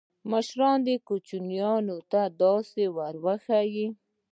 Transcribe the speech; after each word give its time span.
مشران 0.31 0.83
کوچنیانو 1.07 1.97
ته 2.11 2.21
دا 2.39 2.53
ورښيي. 3.23 3.87